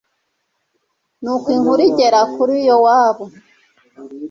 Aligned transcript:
ni 1.21 1.29
uko 1.35 1.47
inkuru 1.55 1.81
igera 1.89 2.19
kuri 2.33 2.53
yowabu 2.67 3.25